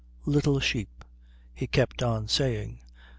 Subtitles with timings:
[0.25, 1.05] little sheep,..."
[1.53, 2.79] he kept on saying.